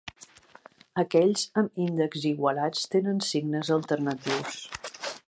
Aquells 1.01 1.43
amb 1.63 1.83
índex 1.85 2.25
igualats 2.31 2.89
tenen 2.95 3.21
signes 3.29 3.73
alternatius. 3.77 4.61